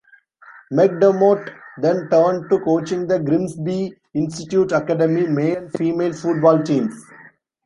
McDermott 0.73 1.53
then 1.77 2.09
turned 2.09 2.49
to 2.49 2.59
coaching 2.61 3.05
the 3.05 3.19
Grimsby 3.19 3.93
Institute 4.15 4.71
Academy 4.71 5.27
male 5.27 5.57
and 5.57 5.71
female 5.73 6.13
football 6.13 6.63
teams. 6.63 7.05